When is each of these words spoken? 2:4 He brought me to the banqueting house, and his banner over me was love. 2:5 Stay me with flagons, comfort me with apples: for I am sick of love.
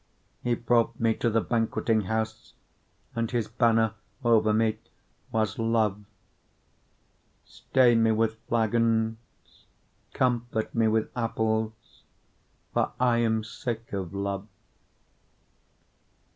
2:4 0.45 0.49
He 0.49 0.55
brought 0.55 0.99
me 0.99 1.13
to 1.13 1.29
the 1.29 1.41
banqueting 1.41 2.01
house, 2.05 2.53
and 3.15 3.29
his 3.29 3.47
banner 3.47 3.93
over 4.23 4.51
me 4.51 4.79
was 5.31 5.59
love. 5.59 5.97
2:5 7.45 7.45
Stay 7.45 7.93
me 7.93 8.11
with 8.11 8.39
flagons, 8.49 9.65
comfort 10.13 10.73
me 10.73 10.87
with 10.87 11.11
apples: 11.15 12.01
for 12.73 12.93
I 12.99 13.17
am 13.19 13.43
sick 13.43 13.93
of 13.93 14.11
love. 14.11 14.47